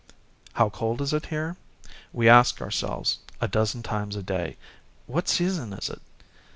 How 0.53 0.71
cold 0.71 0.99
is 0.99 1.13
it 1.13 1.27
here? 1.27 1.57
We 2.11 2.27
ask 2.27 2.59
ourselves, 2.59 3.19
a 3.39 3.47
dozen 3.47 3.83
times 3.83 4.15
a 4.15 4.23
day," 4.23 4.57
What 5.05 5.29
season 5.29 5.73
is 5.73 5.91
it 5.91 6.01